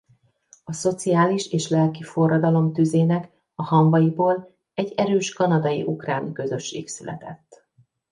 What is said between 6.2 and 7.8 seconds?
közösség született.